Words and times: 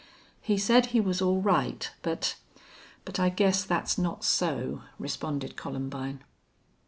"He 0.41 0.57
said 0.57 0.87
he 0.87 0.99
was 0.99 1.21
all 1.21 1.41
right, 1.41 1.91
but 2.01 2.35
but 3.05 3.19
I 3.19 3.29
guess 3.29 3.63
that's 3.63 3.99
not 3.99 4.23
so," 4.23 4.81
responded 4.97 5.55
Columbine. 5.55 6.23